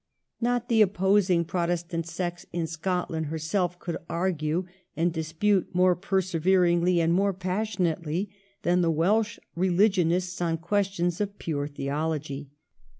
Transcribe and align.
Not 0.41 0.67
the 0.67 0.81
opposing 0.81 1.45
Protestant 1.45 2.07
sects 2.07 2.47
in 2.51 2.65
Scotland 2.65 3.27
herself 3.27 3.77
could 3.77 3.97
argue 4.09 4.65
and 4.97 5.13
dispute 5.13 5.75
more 5.75 5.95
perseveringly 5.95 6.99
and 6.99 7.13
more 7.13 7.33
passionately 7.33 8.31
than 8.63 8.81
the 8.81 8.89
Welsh 8.89 9.37
reUgionists 9.55 10.41
on 10.43 10.57
questions 10.57 11.21
of 11.21 11.37
pure 11.37 11.67
theology. 11.67 12.49